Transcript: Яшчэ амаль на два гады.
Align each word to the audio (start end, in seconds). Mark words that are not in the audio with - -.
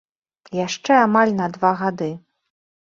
Яшчэ 0.59 0.91
амаль 1.05 1.33
на 1.43 1.47
два 1.59 1.71
гады. 1.85 2.11